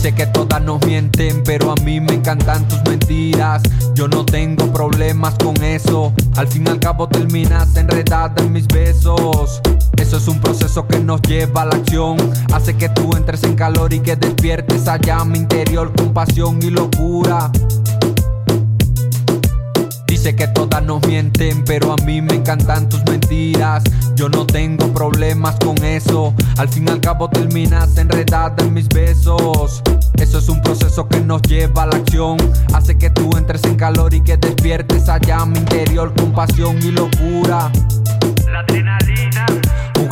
que 0.00 0.26
todas 0.26 0.62
nos 0.62 0.80
mienten, 0.86 1.42
pero 1.44 1.72
a 1.72 1.74
mí 1.82 2.00
me 2.00 2.14
encantan 2.14 2.66
tus 2.68 2.80
mentiras. 2.84 3.62
Yo 3.94 4.06
no 4.06 4.24
tengo 4.24 4.72
problemas 4.72 5.34
con 5.42 5.56
eso. 5.62 6.12
Al 6.36 6.46
fin 6.46 6.64
y 6.66 6.70
al 6.70 6.78
cabo 6.78 7.08
terminas 7.08 7.74
enredada 7.76 8.32
en 8.38 8.52
mis 8.52 8.68
besos. 8.68 9.60
Eso 9.96 10.16
es 10.16 10.28
un 10.28 10.40
proceso 10.40 10.86
que 10.86 11.00
nos 11.00 11.20
lleva 11.22 11.62
a 11.62 11.66
la 11.66 11.76
acción. 11.76 12.16
Hace 12.54 12.76
que 12.76 12.88
tú 12.90 13.10
entres 13.16 13.42
en 13.42 13.56
calor 13.56 13.92
y 13.92 13.98
que 13.98 14.14
despiertes 14.14 14.86
allá 14.86 15.24
mi 15.24 15.38
interior 15.38 15.92
con 15.96 16.14
pasión 16.14 16.60
y 16.62 16.70
locura. 16.70 17.50
Dice 20.28 20.36
que 20.36 20.48
todas 20.48 20.82
nos 20.82 21.00
mienten, 21.06 21.64
pero 21.64 21.94
a 21.94 21.96
mí 22.04 22.20
me 22.20 22.34
encantan 22.34 22.86
tus 22.90 23.02
mentiras. 23.04 23.82
Yo 24.14 24.28
no 24.28 24.44
tengo 24.44 24.92
problemas 24.92 25.56
con 25.64 25.82
eso. 25.82 26.34
Al 26.58 26.68
fin 26.68 26.86
y 26.86 26.90
al 26.90 27.00
cabo 27.00 27.30
terminas 27.30 27.96
enredada 27.96 28.54
en 28.58 28.74
mis 28.74 28.90
besos. 28.90 29.82
Eso 30.18 30.38
es 30.38 30.48
un 30.50 30.60
proceso 30.60 31.08
que 31.08 31.20
nos 31.20 31.40
lleva 31.40 31.84
a 31.84 31.86
la 31.86 31.96
acción. 31.96 32.36
Hace 32.74 32.98
que 32.98 33.08
tú 33.08 33.30
entres 33.38 33.64
en 33.64 33.76
calor 33.76 34.12
y 34.12 34.20
que 34.20 34.36
despiertes 34.36 35.08
allá 35.08 35.46
mi 35.46 35.60
interior 35.60 36.12
con 36.14 36.32
pasión 36.32 36.76
y 36.82 36.90
locura. 36.90 37.72
La. 38.52 38.66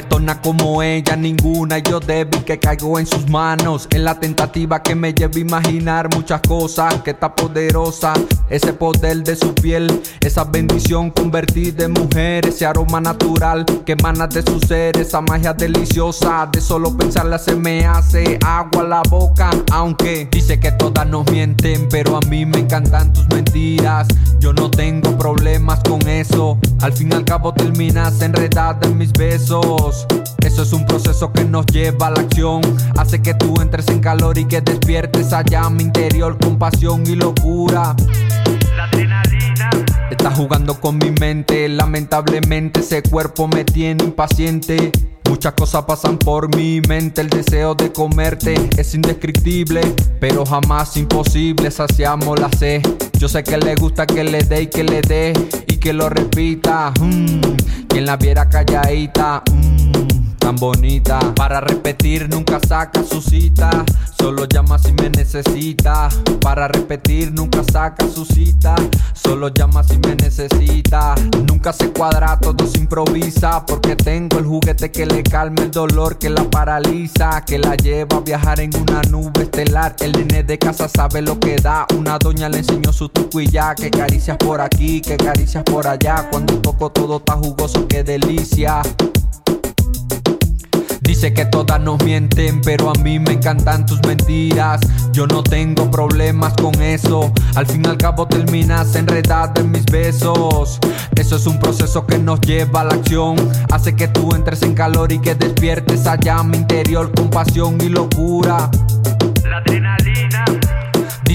Juguetona 0.00 0.40
como 0.40 0.82
ella, 0.82 1.14
ninguna 1.14 1.76
yo 1.76 2.00
débil 2.00 2.42
que 2.44 2.58
caigo 2.58 2.98
en 2.98 3.06
sus 3.06 3.28
manos. 3.28 3.86
En 3.90 4.02
la 4.02 4.18
tentativa 4.18 4.82
que 4.82 4.94
me 4.94 5.12
lleva 5.12 5.34
a 5.36 5.38
imaginar 5.38 6.08
muchas 6.14 6.40
cosas, 6.40 7.02
que 7.02 7.10
está 7.10 7.34
poderosa. 7.34 8.14
Ese 8.48 8.72
poder 8.72 9.22
de 9.22 9.36
su 9.36 9.54
piel, 9.54 10.00
esa 10.20 10.44
bendición 10.44 11.10
convertida 11.10 11.84
en 11.84 11.92
mujer, 11.92 12.46
ese 12.46 12.64
aroma 12.64 13.02
natural 13.02 13.66
que 13.84 13.92
emana 13.92 14.26
de 14.26 14.40
su 14.40 14.58
ser, 14.60 14.96
esa 14.96 15.20
magia 15.20 15.52
deliciosa. 15.52 16.48
De 16.50 16.62
solo 16.62 16.96
pensarla 16.96 17.38
se 17.38 17.54
me 17.54 17.84
hace 17.84 18.38
agua 18.42 18.82
la 18.84 19.02
boca. 19.10 19.50
Aunque 19.70 20.26
dice 20.30 20.58
que 20.58 20.72
todas 20.72 21.06
nos 21.06 21.30
mienten, 21.30 21.88
pero 21.90 22.16
a 22.16 22.20
mí 22.20 22.46
me 22.46 22.60
encantan 22.60 23.12
tus 23.12 23.28
mentiras. 23.28 24.08
Yo 24.38 24.54
no 24.54 24.70
tengo 24.70 25.18
problemas 25.18 25.80
con 25.86 26.00
eso. 26.08 26.58
Al 26.82 26.94
fin 26.94 27.10
y 27.12 27.14
al 27.14 27.24
cabo 27.24 27.52
terminas 27.52 28.22
enredada 28.22 28.78
en 28.88 28.96
mis 28.96 29.12
besos. 29.12 30.06
Eso 30.42 30.62
es 30.62 30.72
un 30.72 30.86
proceso 30.86 31.30
que 31.30 31.44
nos 31.44 31.66
lleva 31.66 32.06
a 32.06 32.10
la 32.12 32.20
acción. 32.22 32.62
Hace 32.96 33.20
que 33.20 33.34
tú 33.34 33.60
entres 33.60 33.86
en 33.88 34.00
calor 34.00 34.38
y 34.38 34.46
que 34.46 34.62
despiertes 34.62 35.32
allá 35.34 35.68
mi 35.68 35.82
interior 35.82 36.38
con 36.38 36.58
pasión 36.58 37.06
y 37.06 37.16
locura. 37.16 37.94
La 38.76 38.84
adrenalina. 38.84 39.70
Estás 40.10 40.34
jugando 40.34 40.80
con 40.80 40.96
mi 40.98 41.10
mente, 41.10 41.68
lamentablemente 41.68 42.80
ese 42.80 43.02
cuerpo 43.02 43.46
me 43.46 43.64
tiene 43.64 44.02
impaciente. 44.02 44.90
Muchas 45.28 45.52
cosas 45.52 45.84
pasan 45.84 46.18
por 46.18 46.54
mi 46.56 46.80
mente, 46.80 47.20
el 47.20 47.30
deseo 47.30 47.74
de 47.74 47.92
comerte 47.92 48.54
es 48.76 48.94
indescriptible, 48.94 49.82
pero 50.18 50.44
jamás 50.44 50.96
imposible, 50.96 51.70
saciamos 51.70 52.40
la 52.40 52.50
sed. 52.58 52.82
Yo 53.16 53.28
sé 53.28 53.44
que 53.44 53.56
le 53.56 53.76
gusta 53.76 54.06
que 54.06 54.24
le 54.24 54.42
dé 54.42 54.62
y 54.62 54.66
que 54.66 54.82
le 54.82 55.02
dé 55.02 55.32
que 55.80 55.92
lo 55.92 56.08
repita. 56.08 56.92
Mm, 57.00 57.40
quien 57.88 58.06
la 58.06 58.16
viera 58.16 58.48
calladita, 58.48 59.42
mm, 59.50 59.69
bonita. 60.56 61.18
Para 61.34 61.60
repetir 61.60 62.28
nunca 62.28 62.60
saca 62.66 63.02
su 63.02 63.20
cita, 63.20 63.70
solo 64.18 64.46
llama 64.46 64.78
si 64.78 64.92
me 64.92 65.10
necesita. 65.10 66.08
Para 66.40 66.68
repetir 66.68 67.32
nunca 67.32 67.62
saca 67.70 68.08
su 68.08 68.24
cita, 68.24 68.74
solo 69.12 69.48
llama 69.48 69.82
si 69.84 69.98
me 69.98 70.14
necesita. 70.16 71.14
Nunca 71.46 71.72
se 71.72 71.90
cuadra, 71.90 72.38
todo 72.40 72.66
se 72.66 72.78
improvisa, 72.78 73.64
porque 73.66 73.96
tengo 73.96 74.38
el 74.38 74.46
juguete 74.46 74.90
que 74.90 75.06
le 75.06 75.22
calma 75.22 75.62
el 75.62 75.70
dolor, 75.70 76.18
que 76.18 76.30
la 76.30 76.44
paraliza, 76.44 77.44
que 77.44 77.58
la 77.58 77.76
lleva 77.76 78.18
a 78.18 78.20
viajar 78.20 78.60
en 78.60 78.70
una 78.76 79.02
nube 79.02 79.42
estelar. 79.42 79.94
El 80.00 80.12
nene 80.12 80.42
de 80.42 80.58
casa 80.58 80.88
sabe 80.88 81.22
lo 81.22 81.38
que 81.38 81.56
da, 81.56 81.86
una 81.96 82.18
doña 82.18 82.48
le 82.48 82.58
enseñó 82.58 82.92
su 82.92 83.08
truco 83.08 83.40
y 83.40 83.48
ya, 83.48 83.74
que 83.74 83.90
caricias 83.90 84.36
por 84.36 84.60
aquí, 84.60 85.00
que 85.00 85.16
caricias 85.16 85.64
por 85.64 85.86
allá. 85.86 86.28
Cuando 86.30 86.58
toco 86.60 86.90
todo 86.90 87.18
está 87.18 87.34
jugoso, 87.34 87.86
qué 87.88 88.02
delicia. 88.02 88.82
Dice 91.20 91.34
que 91.34 91.44
todas 91.44 91.78
nos 91.78 92.02
mienten, 92.02 92.62
pero 92.62 92.88
a 92.88 92.94
mí 92.94 93.18
me 93.18 93.32
encantan 93.32 93.84
tus 93.84 94.00
mentiras. 94.06 94.80
Yo 95.12 95.26
no 95.26 95.42
tengo 95.42 95.90
problemas 95.90 96.54
con 96.54 96.80
eso. 96.80 97.30
Al 97.56 97.66
fin 97.66 97.82
y 97.84 97.88
al 97.90 97.98
cabo 97.98 98.26
terminas 98.26 98.94
enredada 98.94 99.52
en 99.60 99.70
mis 99.70 99.84
besos. 99.84 100.78
Eso 101.14 101.36
es 101.36 101.46
un 101.46 101.58
proceso 101.58 102.06
que 102.06 102.16
nos 102.16 102.40
lleva 102.40 102.80
a 102.80 102.84
la 102.84 102.94
acción. 102.94 103.36
Hace 103.70 103.94
que 103.94 104.08
tú 104.08 104.34
entres 104.34 104.62
en 104.62 104.72
calor 104.72 105.12
y 105.12 105.18
que 105.18 105.34
despiertes 105.34 106.06
allá 106.06 106.42
mi 106.42 106.56
interior 106.56 107.12
con 107.12 107.28
pasión 107.28 107.76
y 107.82 107.90
locura. 107.90 108.70
La 109.44 109.58
adrenalina. 109.58 110.59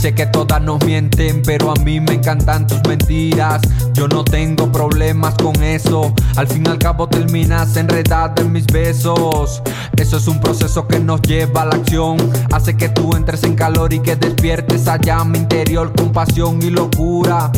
Dice 0.00 0.14
que 0.14 0.24
todas 0.24 0.62
nos 0.62 0.82
mienten, 0.86 1.42
pero 1.42 1.72
a 1.72 1.74
mí 1.74 2.00
me 2.00 2.14
encantan 2.14 2.66
tus 2.66 2.80
mentiras. 2.88 3.60
Yo 3.92 4.08
no 4.08 4.24
tengo 4.24 4.72
problemas 4.72 5.34
con 5.34 5.62
eso. 5.62 6.14
Al 6.36 6.48
fin 6.48 6.62
y 6.64 6.70
al 6.70 6.78
cabo 6.78 7.06
terminas 7.06 7.76
enredada 7.76 8.32
en 8.38 8.50
mis 8.50 8.66
besos. 8.66 9.62
Eso 9.98 10.16
es 10.16 10.26
un 10.26 10.40
proceso 10.40 10.88
que 10.88 11.00
nos 11.00 11.20
lleva 11.20 11.64
a 11.64 11.66
la 11.66 11.74
acción. 11.74 12.16
Hace 12.50 12.78
que 12.78 12.88
tú 12.88 13.14
entres 13.14 13.44
en 13.44 13.54
calor 13.54 13.92
y 13.92 14.00
que 14.00 14.16
despiertes 14.16 14.88
allá 14.88 15.22
mi 15.22 15.36
interior 15.36 15.92
con 15.94 16.12
pasión 16.12 16.62
y 16.62 16.70
locura. 16.70 17.52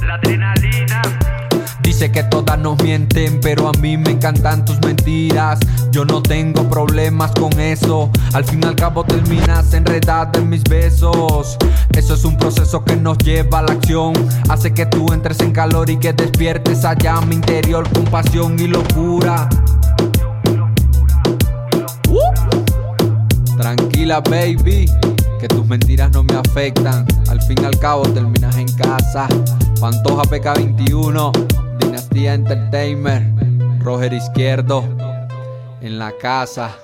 La 0.00 0.14
adrenalina. 0.14 1.02
Dice 1.82 2.10
que 2.10 2.22
todas 2.24 2.58
nos 2.58 2.82
mienten, 2.82 3.40
pero 3.40 3.68
a 3.68 3.72
mí 3.80 3.96
me 3.96 4.10
encantan 4.10 4.64
tus 4.64 4.80
mentiras. 4.80 5.58
Yo 5.90 6.04
no 6.04 6.22
tengo 6.22 6.68
problemas 6.68 7.32
con 7.32 7.58
eso. 7.58 8.10
Al 8.32 8.44
fin 8.44 8.60
y 8.62 8.66
al 8.66 8.76
cabo 8.76 9.04
terminas 9.04 9.72
enredada 9.72 10.30
en 10.34 10.48
mis 10.48 10.64
besos. 10.64 11.56
Eso 11.92 12.14
es 12.14 12.24
un 12.24 12.36
proceso 12.36 12.84
que 12.84 12.96
nos 12.96 13.18
lleva 13.18 13.60
a 13.60 13.62
la 13.62 13.72
acción. 13.72 14.12
Hace 14.48 14.74
que 14.74 14.86
tú 14.86 15.12
entres 15.12 15.40
en 15.40 15.52
calor 15.52 15.88
y 15.90 15.96
que 15.96 16.12
despiertes 16.12 16.84
allá 16.84 17.20
mi 17.22 17.36
interior 17.36 17.88
con 17.92 18.04
pasión 18.04 18.58
y 18.58 18.66
locura. 18.66 19.48
Tranquila, 23.56 24.20
baby, 24.20 24.86
que 25.38 25.48
tus 25.48 25.66
mentiras 25.66 26.10
no 26.12 26.22
me 26.22 26.34
afectan. 26.34 27.06
Al 27.28 27.42
fin 27.42 27.56
y 27.60 27.64
al 27.64 27.78
cabo 27.78 28.02
terminas 28.02 28.56
en 28.56 28.68
casa. 28.76 29.28
Pantoja 29.80 30.22
PK21, 30.22 31.32
Dinastía 31.78 32.34
Entertainment, 32.34 33.82
Roger 33.82 34.12
Izquierdo, 34.12 34.84
en 35.80 35.98
la 35.98 36.12
casa. 36.20 36.76